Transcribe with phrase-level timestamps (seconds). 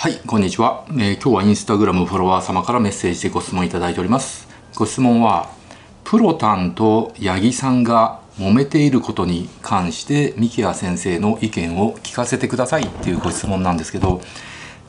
[0.00, 4.46] はい、こんにちは、えー、今日はインスタグラムフォロワー様からメッセージでご質問いただいております。
[4.76, 5.50] ご質問は、
[6.04, 14.20] プロタンと八木さんが揉めていることに関して三木谷先生の意見を聞かせてくださいっていうご質問なんですけど、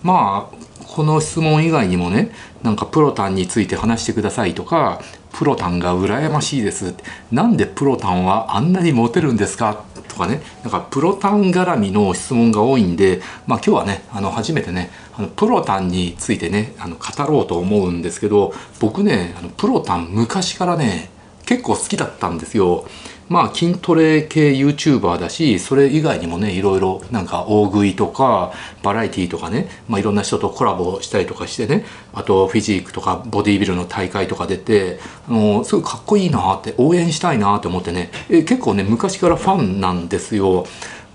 [0.04, 2.30] まあ、この質問以外にもね、
[2.62, 5.02] なんかプロタンについて話してくださいとか、
[5.34, 6.94] プロタンが羨ましいです。
[7.32, 21.10] なんでプロタンはあんなにモテるんですかとかねなんかプロタン絡みの質問が多いんで、まあ、今日はねあの初めてねあのプロタンについてねあの語ろうと思うんですけど僕ねあのプロタン昔からね
[21.46, 22.86] 結構好きだったんですよ。
[23.30, 28.52] まあ筋トレ系 YouTuber だしそれ以外にもねいろいろなんか大食いとか
[28.84, 40.66] バラエティーとかね、まあ、いろんな人とコラボしたりとかしてねあとフィジークとかボディービルの大会とか出てあのすごいかっこいいなって応援したいなって思ってねえ結構ね昔からファンなんですよ。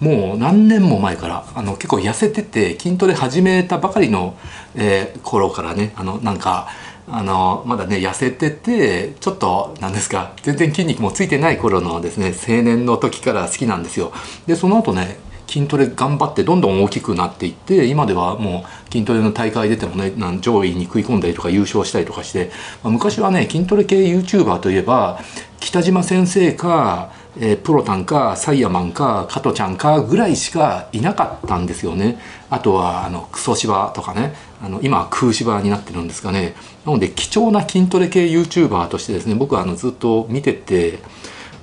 [0.01, 4.37] もう何年も前からあの結構痩せてて筋トレ始めたばかりの、
[4.75, 6.69] えー、頃からねあのなんか
[7.07, 14.13] あのまだね痩せててちょっと何ですか全然筋肉もついてない頃のですね青年の時から好きなんですよ。
[14.47, 22.51] でその後ね筋トレ頑張ってどんどん大きくなっていって今ではもう筋トレの大会出てもね上位に食い込んだりとか優勝したりとかして、
[22.83, 25.21] まあ、昔はね筋トレ系 YouTuber といえば
[25.61, 32.19] 北島先生かえー、プロタンかサイヤマンか加トちゃんかぐらいしかいなかったんですよね。
[32.55, 36.55] あとはあのクソ芝とかねあの今は空芝になってるんですかね。
[36.87, 41.01] なので貴重な筋トレ系 YouTuber としてですね僕はあのずっと見てて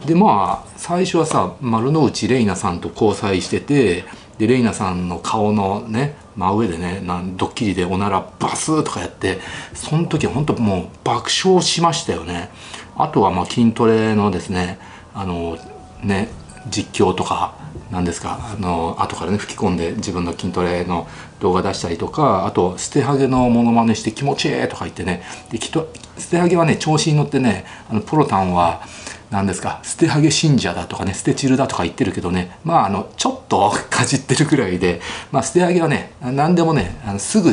[0.06, 4.04] でまあ最初はさ丸の内玲奈さんと交際してて
[4.38, 9.40] で玲奈さんの顔のね真上でねなんドッキリでおならバスーとかやって
[9.74, 12.50] その時は本当もう爆笑しましたよね。
[12.98, 14.78] あとはまあ筋トレのですね
[15.14, 15.58] あの
[16.04, 16.28] ね
[16.70, 17.56] 実況とか
[17.92, 21.08] 何ですかあの後からね吹き込んで自分の筋トレの
[21.40, 28.82] 動画出したりとかあと捨てハゲのモノマネして気持ちいいとか言ってねできと捨てハゲはね調子に乗ってねあのプロタンは
[29.32, 37.52] 何ですか捨てハゲ信者だとかね捨てチルだとか言ってるけどねまああのちょっとかじってるくらいでまあ捨てハゲはね何でもねあのすぐ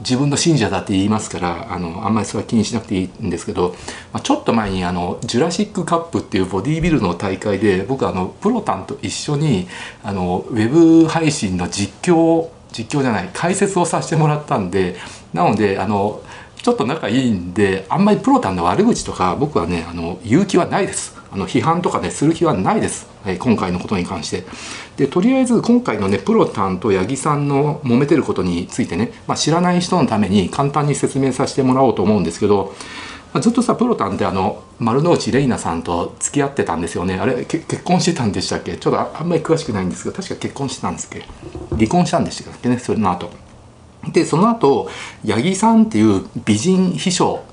[0.00, 3.74] 自分の信者だって言いますからあのあんまりそれは気にしなくていいんですけど、
[4.12, 9.66] まあ、ちょっと前にあのジュラシックカップっていうボディービルの大会で僕あのプロタンと一緒に
[10.02, 14.96] あのウェブ配信の実況実況じゃない解説をさせてもらったんで
[15.32, 16.22] なのであの
[16.62, 21.17] ちょっと仲いいんであんまりプロタンの悪口とか僕はねあの言う気はないです。
[21.30, 24.44] あの批判とかねする気はないです、はい、今回のことに関して。
[24.96, 32.74] でとりあえず今回のねプロタンと八木さんの揉めてることについてね、まあ、知らない人のために簡単に説明させてもらおうと思うんですけど、
[33.32, 37.14] ま、ずっとさプロタンってあの丸の内玲奈さんと付き合ってたんですよね。
[37.14, 38.76] あれ結婚してたんでしたっけ？
[38.76, 41.24] ちょっとあんまり詳しくないんですけど確か結婚してたんですっけ？
[41.76, 42.78] 離婚したんでしたっけね？
[42.78, 43.30] それの後。
[44.12, 44.88] でその後
[45.26, 47.44] 八木さんっていう美人秘書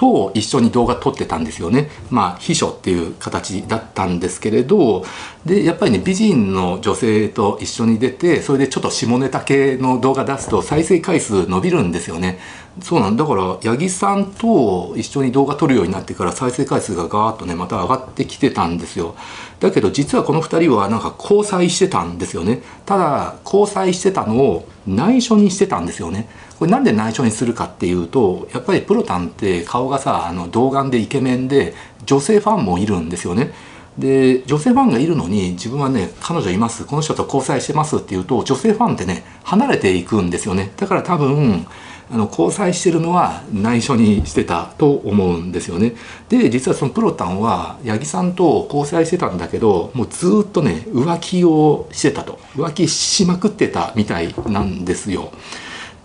[0.00, 1.90] と一緒に動画撮ってたんですよね。
[2.08, 5.04] まあ秘書っていう形だったんですけれど
[5.44, 12.38] でやっぱりね美人の女性と一緒に出てそれでちょっと下ネタ系の動画出すと再生回数伸びるんですよね。
[12.80, 19.14] そうなんだから八木さんと一緒に動画撮るようになってから再生回数がガーッとねまた上がってきてたんですよ。
[19.58, 22.62] だけど実はこの2人はなんか交際してたんですよね。
[22.86, 26.26] ただ交際してたのを内緒にしてたんですよね。
[26.60, 31.72] これなんで内緒にするかっていうとやっぱりプロタンって顔がさあの童顔でイケメンで
[32.04, 33.50] 女性ファンもいるんですよね。
[33.96, 40.70] で女性ファンがいるのに自分はね彼女いますこの人と交際してますって言うと女性ファンってね離れていくんですよね。
[40.76, 41.66] だから多分
[42.12, 45.94] あの交際してるのは内緒にしてたと思うんですよね。
[46.28, 52.38] で実はそのプロタンは八木さんと交際してたんだけどもうずっとね浮気をしてたと。
[52.54, 55.32] 浮気しまくってたみたいなんですよ。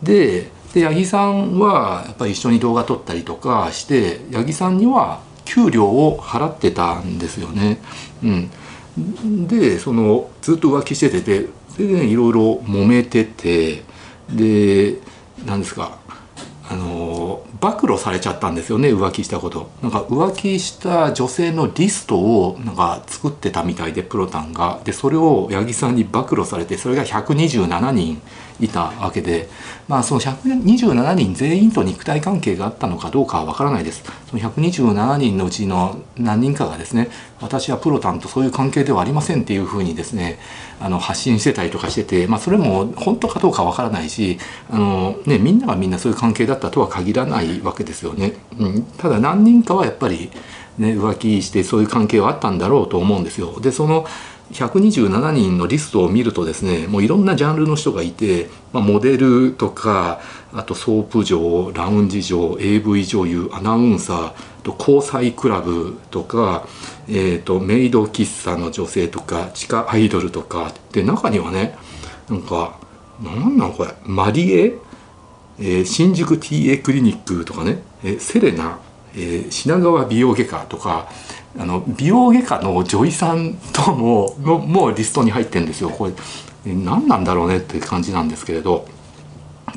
[0.04, 7.80] でで八木さんはやっぱり一緒に動画撮ったりとかして八木さんには給料を払ってたんですよね。
[8.22, 8.28] う
[9.00, 11.48] ん、でそのずっと浮気してて
[11.78, 13.84] でねいろいろ揉めてて
[14.30, 15.00] で
[15.46, 15.98] 何ですか
[16.68, 19.70] あの暴露されちゃったんですよね浮気したこと。
[19.82, 24.82] なんか浮気した女性のリストをなんか作ってたみたいでプロタンが。
[24.84, 28.22] でそれを八木さんに暴露されてそれが127人
[28.60, 29.50] いたわけで、
[29.88, 37.10] まあ、その127人全員と肉体関係があったのかどうかは分からないですその127人のうちの何人かがですね
[37.42, 40.40] 私はプロタンとそういう関係ではありませんっていうふうにですね
[40.80, 44.38] あの発信してたりとかしてて、まあ、それも本当かどうか分からないし
[44.70, 48.34] あの、ね、みんながみんなそういう関係だったとは限らないわけですよね。
[48.58, 50.32] うん、ただ何人かはやっぱり
[50.78, 53.60] ね、浮気してそういう関係はあったんだろうと思うんですよ。
[53.62, 54.06] でその
[54.52, 60.22] 127人のリストを見るとですねもういろんなジャンルの人がいて、まあ、モデルとか
[60.54, 64.34] あとソープ嬢ラウンジ嬢 AV 女優アナウンサー
[64.64, 66.68] と交際クラブとか、
[67.08, 71.76] えーと、メイド喫茶の女性とか地下アイドルとかで中にはね
[72.30, 72.80] なんか
[73.22, 74.78] なんなんこれマリエ、
[75.60, 78.80] えー、新宿 TA クリニックとかね、えー、セレナ、
[79.14, 81.10] えー、品川美容外科とか
[81.58, 85.90] あの美容外科の女医さんとものもうリストに入ってるんですよ。
[85.90, 88.88] これ何なんだろうねって感じなんですけれど。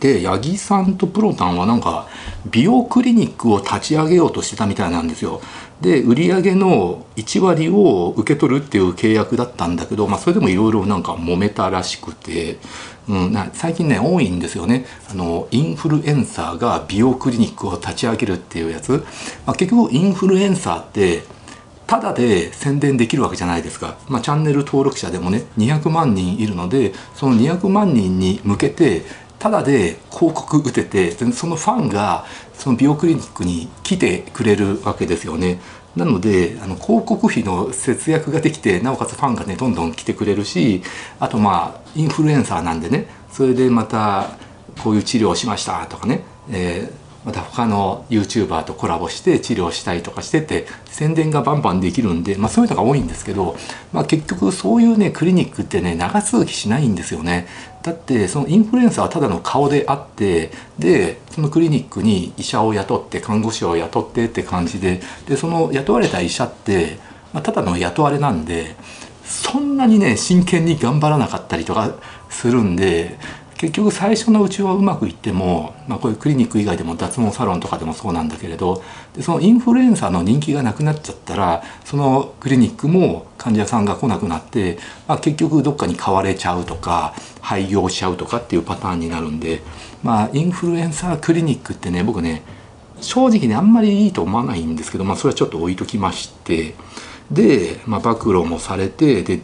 [0.01, 2.07] で八木さんとプロタンはなんか
[2.51, 5.41] 美容クリニックを立ち上げようとしてたみたいなんですよ。
[5.81, 12.59] で売上の1割を受け取るっていう契約だったんだけど、まあ、それでもいろいろなんか揉めたらしくて、
[13.09, 14.87] うん、最近ね多いんですよね。
[15.11, 19.05] あのインフルエンサーが美容クリニックを立ち上げるっていうやつ、
[19.47, 21.23] まあ、結局インフルエンサーって
[21.89, 29.03] ただで宣伝できるわけじゃないですか、まあ、チャンネル登録者でもね200万人いるのでその200万人に向けて
[29.39, 35.61] ただで広告打ててそのファンがその美容クリニックに来てくれるわけですよね。
[35.97, 40.83] なのであの広告費の節約ができてなおかつファンがねどんどん来てくれるし
[41.19, 44.37] あとまあインフルエンサーなんでねそれでまた
[44.85, 46.93] こういう治療をしましたとかね、え
[47.25, 53.57] また他の YouTuber とコラボして治療したりとかしてて宣伝がバンバンできるんで、まあ、そういうのが多いんですけど、
[53.93, 57.47] まあ、結局そういうねクリニックってね長続きしないんですよね。
[57.83, 66.99] だってそのインフルエンサーはただの顔であってでそのクリニックに医者を雇って看護師を雇ってって感じででその雇われた医者って、
[67.33, 68.77] まあ、ただの雇われなんで
[69.25, 71.95] そんなにね真剣に頑張らなかったりとか
[72.29, 73.19] するんで
[73.59, 78.85] 結局最初のうちはうまくいっても、まあ、こういうクリニック以外でも脱毛サロンとかでもそうなんだけれど
[79.15, 84.79] でそのインフルエンサーの人気がなくなっちゃったらそのクリニックも患者さんが来なくなって、
[85.09, 89.61] まあ、結局どっかに買われちゃうとか廃業しちゃうとかっていうパターンになるんで、
[90.05, 92.45] まあ、インフルエンサークリニックってね僕ね
[93.01, 96.75] 正直ねあんまりいいと思わないんですけど、まあ、それはちょっと置いときまして
[97.33, 99.41] で、まあ、暴露もされてで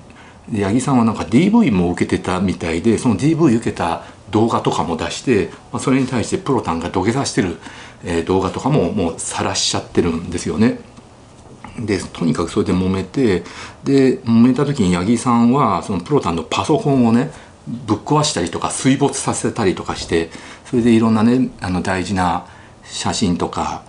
[0.53, 7.57] 八木さんはなんか DV も受けてたみたいでその DV 受けた動画とかも出して、まあ、それに対してプロタンが土下座してる、
[8.05, 10.81] えー、動画とかももう晒しちゃってるんですよね。
[11.79, 13.43] でとにかくそれで揉めて
[13.83, 17.33] で揉めた時に八木さんはそのプロタンのパソコンをね
[17.67, 20.31] ぶっ壊したりとか水没させたりとかして
[20.67, 22.47] それでいろんなねあの大事な
[22.85, 23.83] 写真とか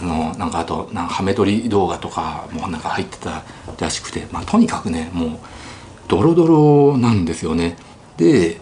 [0.00, 3.44] あのなんかあとなんかハメ撮り動画とかもなんか入ってた
[3.78, 5.30] らしくて、まあ、とにかくねもう
[6.08, 7.76] ドロドロなんですよね。
[8.16, 8.60] で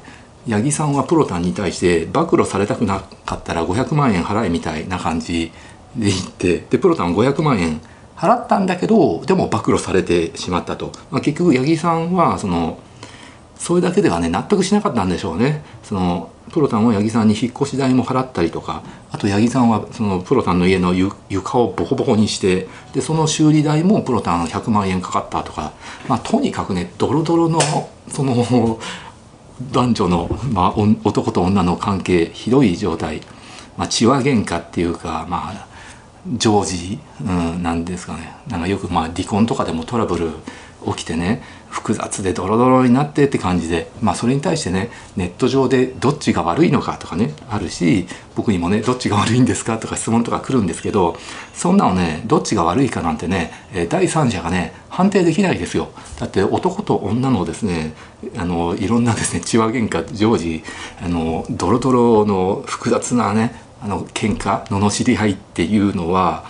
[0.48, 5.50] 八木さんはプロタンに対して暴露されたくなかったら500万円払えみたいな感じ
[5.96, 7.80] で言ってでプロタン500万円
[8.16, 12.78] 払ったんだけどでも暴露されてしまったと、まあ、結局八木さんはその
[13.56, 20.94] それだけではね納得しなかったんでしょうねそのプロタンは八木さんに引っ越し代も払ったりとかあと八木さんはそのプロタンの家の
[21.28, 25.72] 床をボコボコにしてでその修理代もプロタン100万円かかったとか、
[26.08, 27.60] まあ、とにかくねドロドロの
[28.08, 28.78] その
[29.72, 33.22] 男女の、まあ、男と女の関係ひどい状態、
[33.76, 35.66] まあ、血は喧嘩っていうかまあ
[36.36, 38.34] 常時、うん、なんですかね。
[38.48, 40.30] なんかよくまあ離婚とかでもトラブル
[40.94, 51.16] 起きてね複雑でドロドロになってって感じでまあそれに対してねネット上でどっちが悪いのかとかねあるし僕にもねどっちが悪いんですかとか質問とか来るんですけど
[51.52, 53.50] そんなのねどっちが悪いかなんてね
[53.90, 55.90] 第三者がね判定できないですよ。
[56.18, 57.94] だって男と女のですね
[58.38, 60.62] あのいろんなですね血話喧嘩常時
[61.02, 66.44] あのドロドロの複雑なねあの喧嘩罵り合いっていうのは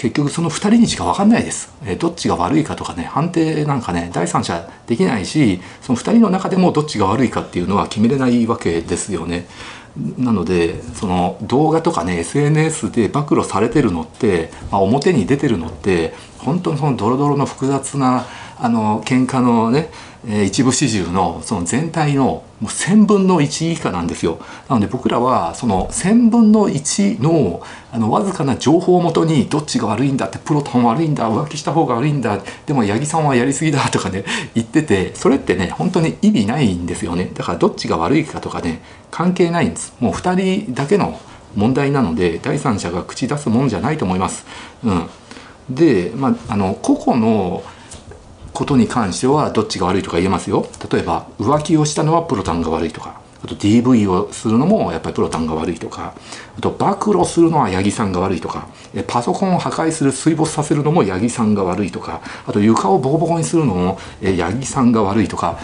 [0.00, 9.46] 結局その2人にしか分かんないです、えどっちが悪いかとかね判定なんかね第三者できないしその2人の中でもどっちが悪いかっていうのは決めれないわけですよね。
[10.16, 18.24] なのでその動画とかね SNS で暴露されてるのって、まあ、表に出てるのって本当にそのドロドロの複雑な
[18.58, 19.90] あの喧嘩のね
[20.26, 24.38] えー、一部始終のその全体のもう1000分の1以下なんですよ。
[24.68, 34.24] なので僕らはその1000分の1のあのわずかな情報をもとにどっちが悪いんだってプロトン悪いんだ浮気した方が悪いんだでも八木さんはやりすぎだとかね
[34.54, 37.30] 言っててそれってね本当に意味ないんですよね。
[37.34, 39.94] だからどっちが悪いかとかね関係ないんです。
[40.00, 41.18] もう2人だけの
[41.56, 44.44] 問題なので第三者が口出すもんじゃないと思います。
[44.84, 45.08] うん、
[45.70, 47.62] で、まあ、あの個々の
[48.52, 50.66] ことに関してはどっちが悪いとか言えますよ。
[50.90, 53.20] 例えば浮気をしたのはプロタンが悪いとか。
[53.42, 56.12] あと DV をするのもやっぱりプロタンが悪いとか。
[56.58, 58.68] あと暴露するのは八木さんが悪いとか。
[59.06, 62.20] パソコンを破壊する水没させるのも八木さんが悪いとか。
[62.46, 65.58] あと床をボコボコにするのも八木さんが悪いとか。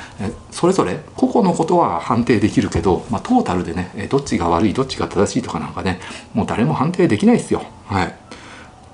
[0.50, 6.00] それぞれ個々のことは判定できるけど、まあ、トータルでねどっちが悪いどっちが正しいとかなんかね
[6.32, 7.62] もう誰も判定できないですよ。
[7.86, 8.14] はい。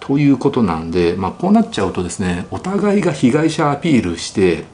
[0.05, 4.65] ということなんで、まあ、こうなっちゃうとですねお互いが被害者アピールして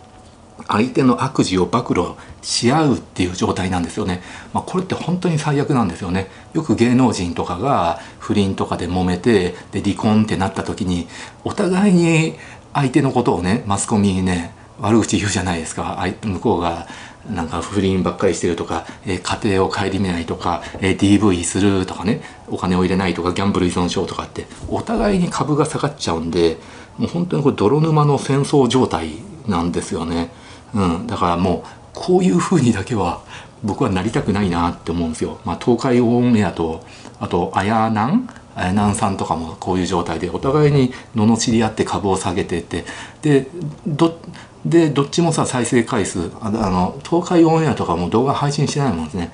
[0.67, 2.07] 相手の悪事を暴露
[2.41, 4.23] し合うっていう状態なんですよね、
[4.55, 6.29] まあ、これって本当に最悪なんですよね。
[6.55, 11.09] よく芸能人とかが不倫とかで揉めてで離婚ってなった時に
[11.45, 12.35] お互いに
[12.73, 16.87] 相手のことをねマスコミにね悪口言うじゃないですか向こうが
[17.29, 26.57] なんか不倫ばっかりしてるとか、えー、家庭を顧みないとか、えー、DV するとかねお金を入れないとかギャンブル依存症とかってお互いに株が下がっちゃうんで
[26.97, 29.11] もう本当にこれ泥沼の戦争状態
[29.47, 30.31] なんですよね。
[30.75, 33.23] うん、だからもうこういうふうにだけは
[33.63, 35.41] 僕はなりたくないなって思うんですよ。
[35.45, 36.85] まあ、東海オンエアと
[37.21, 38.29] あとあやなん？
[38.55, 42.85] あやなんさんとかもこういう状態でお互いに罵り合って株を下げてって
[43.23, 43.47] で
[43.87, 44.19] ど
[44.67, 49.33] でどっちもさ再生回数あの東海オンエアとかも動画配信してないもんですね。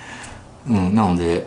[0.69, 1.47] うん、なので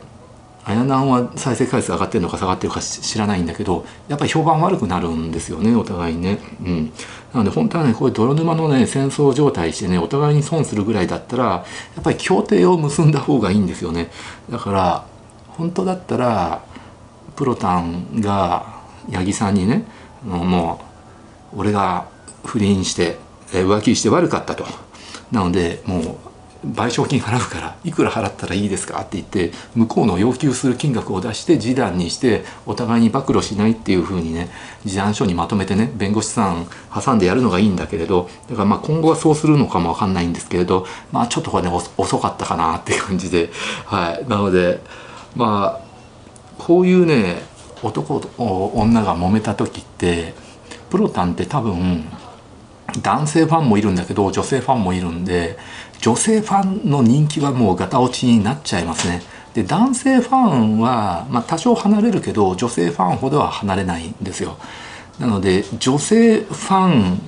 [0.65, 6.39] あやなんは再生回数上がってるのか下がってるか知らないんだけどやっぱり評判悪くなるんですよねお互いにね。
[6.61, 6.91] うん、
[7.33, 11.65] なので本当はねこういう泥沼のね戦争状態してねお互いに損するぐらいだったらや
[11.99, 14.09] っぱり協定を結んだ方がいいんですよね。
[14.49, 15.05] だから
[15.57, 16.61] 本当だったら
[17.35, 19.85] プロタンが八木さんにね
[20.23, 20.81] も
[21.53, 22.07] う俺が
[22.45, 23.17] 不倫して
[23.51, 24.65] 浮気して悪かったと。
[25.31, 26.27] なのでもう
[26.65, 34.49] 賠償金払うからいくら払ったらいいですかって言って向こうの要求する金額を出して示談にしてお互いに暴露しないっていうふうにね
[34.81, 43.49] 示談書にまとめてね弁護士さん挟んでやるのがいいんだけれどだからまあ今後はそうするのかもわかんないんですけれどまあちょっとこれね遅かったかなっていう感じで
[43.85, 44.81] はいなので
[45.37, 45.87] まあ
[46.57, 47.41] こういうね
[47.83, 48.29] 男と
[48.73, 50.33] 女が揉めた時って
[50.89, 52.05] プロタンって多分
[53.01, 55.57] 男性ファンもいるんだけど女性ファンもいるんで
[55.99, 59.21] 女性ファンの人気はもうガタ落ちになっちゃいますね。
[59.53, 64.57] で男性ファンは、まあ、多少離れるけど女性ファンほどは離れないんですよ。
[65.19, 67.19] なので女性ファン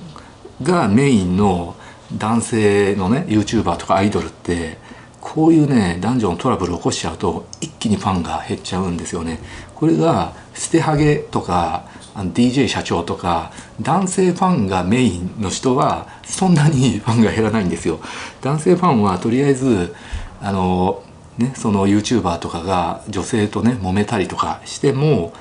[0.62, 1.74] がメインの
[2.16, 4.78] 男性のね YouTuber とかアイドルって
[5.20, 9.38] こういうね男女のトラブル起こしちゃうと一気にファンが減っちゃうんですよね。
[9.74, 11.84] これが捨てハゲとか
[12.14, 18.00] DJ 社長とか男性ファンがメインの人はそんなにファンが減らないんですよ。
[18.42, 19.94] 男性ファンはとりあえず
[20.40, 21.02] あの、
[21.38, 25.32] ね、その YouTuber とかが女性とね揉めたりとかしても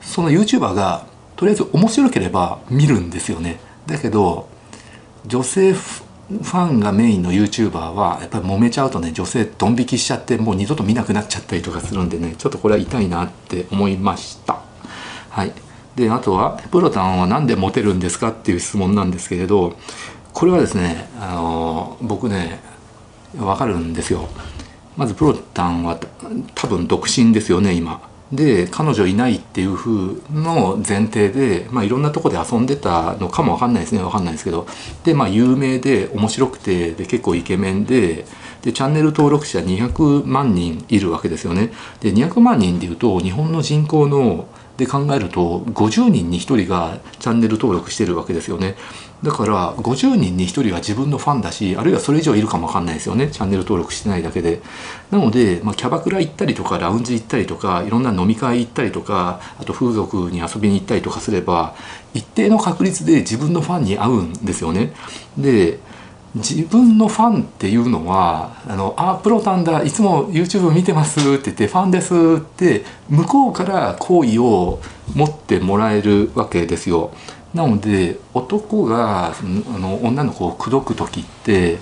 [0.00, 1.06] その YouTuber が
[1.36, 3.60] とりあえず面白ければ見るんですよね。
[3.86, 4.48] だけど
[5.26, 5.74] 女性
[6.30, 14.62] ファンがメインの YouTuber はやっぱり揉めちゃうとね女性ドン引きしちゃってもう二度と見なくなっちゃったりとかするんでねちょっとこれは痛いなって思いました。
[15.30, 15.52] はい。
[15.96, 19.76] であとはプロタンは何でモテるんですかっていう質問なんですけれど
[20.32, 22.60] これはですねあの僕ね
[23.36, 24.28] 分かるんですよ。
[24.96, 25.98] まずプロタンは
[26.54, 28.09] 多分独身ですよね今。
[28.32, 29.90] で彼女いないっていう風
[30.32, 34.02] の前提で、まあ、いろんなとこで遊んでたのかもわかんないですね。
[34.02, 34.66] わかんないですけど。
[35.04, 38.24] でまあ有名で面白くてで結構イケメンで
[38.62, 41.72] でチャンネル登録者200万人いるわけですよね。
[42.00, 44.46] で200万人でいうと日本の人口の
[44.80, 48.74] で考えると50人に1人がチャンネル登録してるわけですよね。
[49.22, 53.28] だから50人に1人は自分のファンだしあるいはそれ以上いるかもわかんないですよね。
[53.30, 54.62] チャンネル登録してないだけで。
[55.10, 61.74] なので、まあ、キャバクラ行ったりとかラウンジ行ったりとかいろんな飲み会行ったりとかあと風俗に遊びに行ったりとかすれば
[62.14, 64.94] 一定の確率で自分のファンに会うんですよね。
[65.36, 65.78] で
[66.34, 74.78] 自分のファンっていうのは「あのあプロタンだいつも YouTube 見てます」って言って「ファンです」って向こうから好意を
[75.14, 77.10] 持ってもらえるわけですよ。
[77.52, 81.78] なので男があの女の子を口説く時って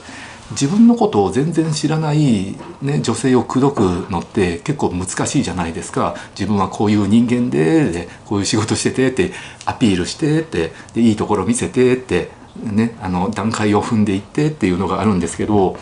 [0.52, 9.32] 自分のことを全然知らない、ね、女性を口説くのって結構難しいじゃないですか自分はこういう人間ででこういう仕事しててって
[9.66, 12.30] アピールしてってでいいところ見せてって
[12.62, 15.76] ね、あの段階を踏んでいってっていうのがあるんですけど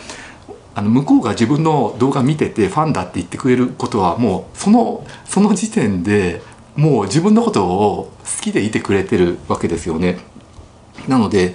[0.75, 6.43] あの向こうが自分の動画見ててファンだって言ってくれることはもうそのその時点で
[6.77, 10.19] もう自分のことを好きでいてくれてるわけですよね。
[11.09, 11.55] なので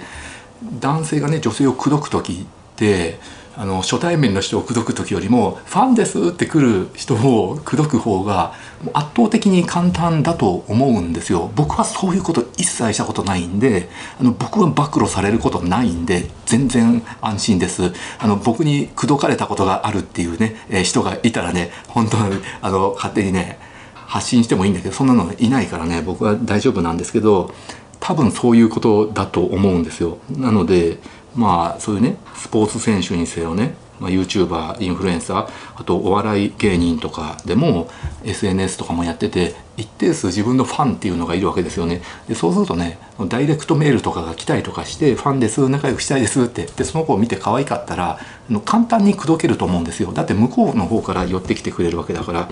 [0.80, 3.18] 男性がね女性を口説く時って
[3.56, 8.54] あの初対面の人を口説く時よりも「ファンです」って来る人を口説く方が
[8.94, 11.50] 圧倒的に簡単だと思うんですよ。
[11.54, 17.92] 僕はそういうこと一切したことないんであの僕は暴露されることないんで全然安心です。
[18.18, 23.58] あの僕に口説かれたことがあるっていうね、えー、人がいたらね本当にあの勝手にね
[24.12, 27.54] 発信してもいいんだけどそんなのいないからね僕は大丈夫なんですけど
[28.02, 30.18] 多分そういうことだと思うんですよ。
[30.36, 30.98] なので
[31.36, 37.88] まあそういうねスポーツ選手にせよね、まあ、YouTuber インフルエンサーあとお笑い芸人とかでも
[38.24, 42.02] SNS とかもやってて一定数自分のファンっていうのがいるわけですよね。
[42.26, 48.18] でそうするとねダイレクトメールとかが来たりとかして「ファンです仲良くしたいです」ってでその子を見て可愛かったら
[48.64, 50.10] 簡単に口説けると思うんですよ。
[50.10, 52.48] だって向こうの方から寄ってきてくれるわけだから。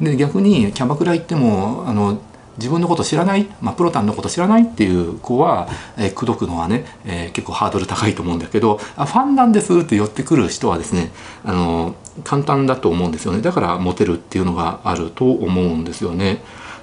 [0.00, 2.18] で逆にキャバクラ行ってもあの
[2.58, 11.10] 自分のこと知らない、まあ、プロタンのこと知らないっていう子は、えー、口説くのはね、えー、結構ハードル高いと思うんだけどあファンなんですって寄ってくる人はですね
[11.44, 16.42] あの簡単だと思うんですよねだからモテるっていうのがあると思うんですよね。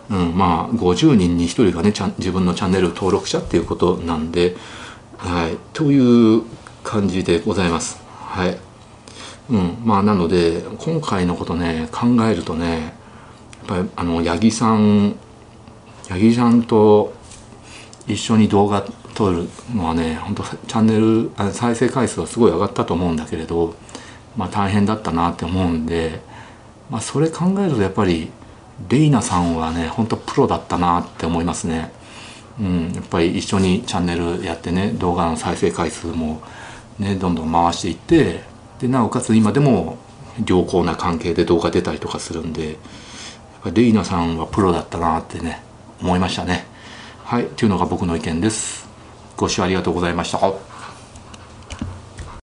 [0.10, 4.55] うん、まあ50人に1人がねちゃん自分のチャンネル登録者っていうことなんで、
[5.17, 6.44] はい、という
[6.84, 8.00] 感じでございます。
[8.20, 8.58] はい
[9.50, 12.94] うん、まあなので今回のことね考えるとねやっ
[13.67, 15.15] ぱりあの八木さん
[16.10, 17.14] 八木さんと
[18.08, 18.86] 一緒に動画
[19.16, 23.74] 撮るのはね本当チャンネル再生回数はすごい上がったと思うんだけれど、
[24.38, 26.22] まあ、大変だったなって思うんで、
[26.90, 28.30] まあ、それ考えるとやっぱり
[28.90, 31.92] レイナさんはね本当プロだったなって思いますね。
[32.60, 36.42] うん、やっぱり一緒にチャンネルやってね動画の再生回数も
[37.00, 38.44] ねどんどん回していって
[38.80, 39.98] でなおかつ今でも
[40.46, 42.76] 良好な関係で動画出たりとかするんでやっ
[43.64, 45.62] ぱレイナさんはプロだったなってね
[46.02, 46.66] 思いましたね。
[47.24, 47.48] はい。
[47.48, 48.88] というのが僕の意見です。
[49.38, 50.75] ご視聴ありがとうございました。